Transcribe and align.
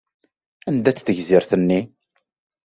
Anda-tt 0.67 1.05
tegzirt-nni? 1.07 1.81